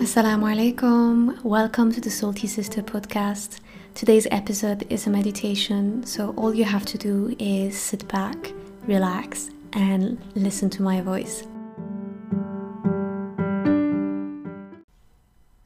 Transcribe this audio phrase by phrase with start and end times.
[0.00, 1.44] Assalamu alaikum.
[1.44, 3.60] Welcome to the Soulty Sister podcast.
[3.94, 8.50] Today's episode is a meditation, so all you have to do is sit back,
[8.86, 11.42] relax, and listen to my voice.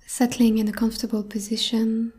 [0.04, 2.12] Settling in a comfortable position,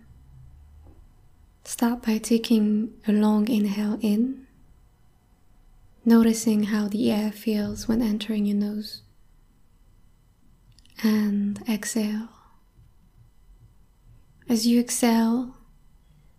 [1.66, 4.47] start by taking a long inhale in,
[6.05, 9.02] noticing how the air feels when entering your nose
[11.04, 12.30] and exhale.
[14.48, 15.55] As you exhale,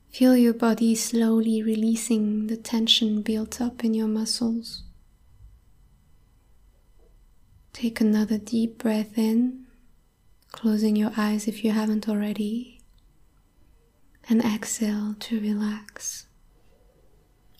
[0.09, 4.85] feel your body slowly releasing the tension built up in your muscles.
[7.73, 9.67] Take another deep breath in,
[10.53, 12.81] closing your eyes if you haven't already,
[14.29, 16.27] and exhale to relax.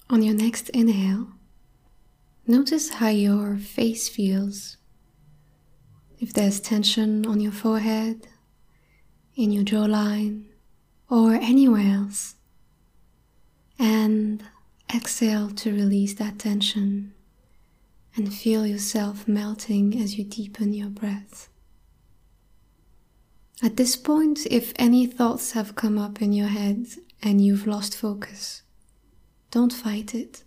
[0.09, 1.33] On your next inhale,
[2.47, 4.77] notice how your face feels
[6.19, 8.29] if there's tension on your forehead,
[9.35, 10.45] in your jawline,
[11.11, 12.37] or anywhere else.
[13.79, 14.43] And
[14.95, 17.13] exhale to release that tension
[18.15, 21.49] and feel yourself melting as you deepen your breath.
[23.63, 26.87] At this point, if any thoughts have come up in your head
[27.23, 28.63] and you've lost focus,
[29.51, 30.45] don't fight it.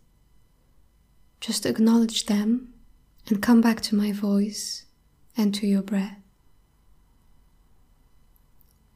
[1.39, 2.73] Just acknowledge them
[3.27, 4.85] and come back to my voice
[5.39, 6.17] and to your breath.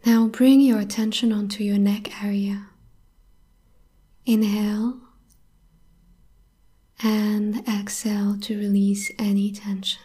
[0.05, 2.67] Now bring your attention onto your neck area.
[4.25, 4.99] Inhale
[7.01, 10.01] and exhale to release any tension.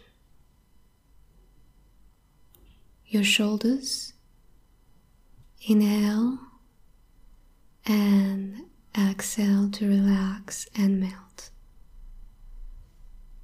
[3.07, 4.13] Your shoulders.
[5.67, 6.39] Inhale
[7.85, 8.63] and
[8.97, 11.51] exhale to relax and melt.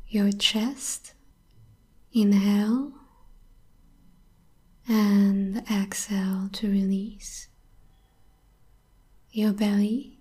[0.06, 1.14] Your chest.
[2.16, 2.92] Inhale
[4.86, 7.48] and exhale to release.
[9.32, 10.20] Your belly,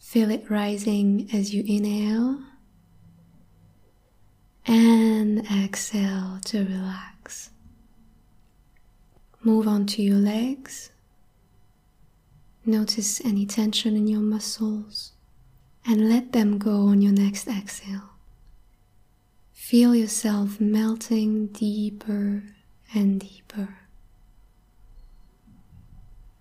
[0.00, 2.40] feel it rising as you inhale
[4.64, 7.50] and exhale to relax.
[9.42, 10.92] Move on to your legs.
[12.64, 15.12] Notice any tension in your muscles
[15.84, 18.12] and let them go on your next exhale.
[19.62, 22.42] Feel yourself melting deeper
[22.92, 23.78] and deeper.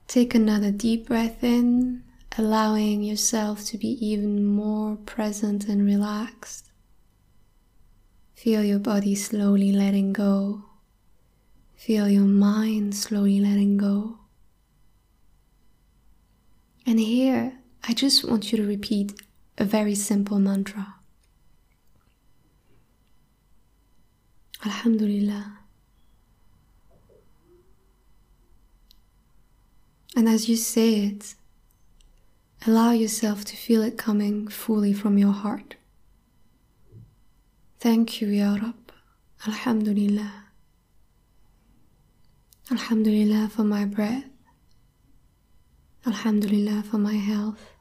[0.08, 2.04] Take another deep breath in,
[2.36, 6.72] allowing yourself to be even more present and relaxed.
[8.34, 10.64] Feel your body slowly letting go.
[11.76, 14.18] Feel your mind slowly letting go.
[16.88, 19.14] And here, I just want you to repeat
[19.60, 20.96] a very simple mantra.
[24.64, 25.58] Alhamdulillah.
[30.16, 31.36] And as you say it,
[32.68, 35.76] allow yourself to feel it coming fully from your heart.
[37.80, 38.92] Thank you, Ya Rab.
[39.48, 40.32] Alhamdulillah.
[42.70, 44.26] Alhamdulillah for my breath.
[46.06, 47.72] Alhamdulillah for my health.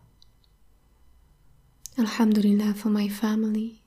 [1.98, 3.79] Alhamdulillah for my family.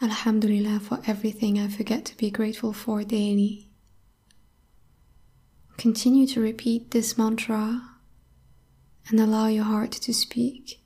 [0.00, 3.68] Alhamdulillah for everything I forget to be grateful for daily.
[5.76, 7.82] Continue to repeat this mantra
[9.08, 10.80] and allow your heart to speak.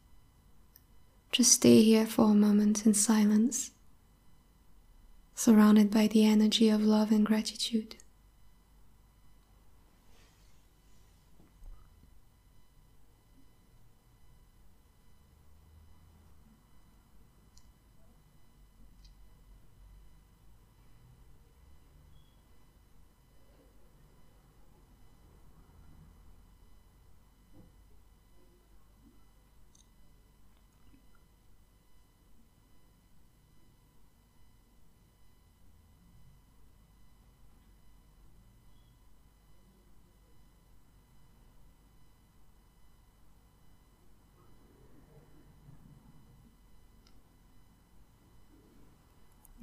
[1.31, 3.73] Just stay here for a moment in silence,
[5.35, 7.97] surrounded by the energy of love and gratitude.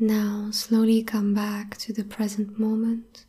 [0.02, 3.26] Now slowly come back to the present moment,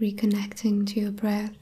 [0.00, 1.56] reconnecting to your breath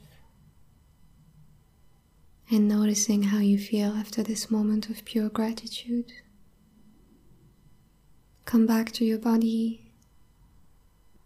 [2.51, 6.13] and noticing how you feel after this moment of pure gratitude.
[8.45, 9.91] Come back to your body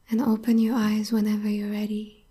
[0.09, 2.22] and open your eyes whenever you're ready.